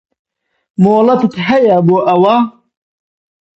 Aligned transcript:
مۆڵەتت 0.83 1.33
هەیە 1.47 1.77
بۆ 1.87 1.97
ئەوە؟ 2.07 2.35